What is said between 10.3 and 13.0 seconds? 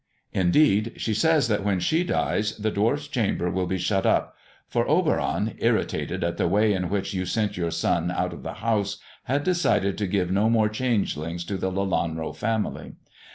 no more changelings to the Lelanro family.